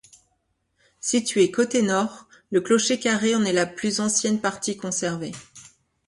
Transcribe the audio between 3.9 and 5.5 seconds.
ancienne partie conservée.